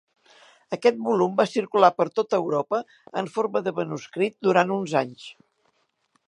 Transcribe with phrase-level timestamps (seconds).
[0.77, 2.79] Aquest volum va circular per tota Europa
[3.23, 5.29] en forma de manuscrit durant uns anys.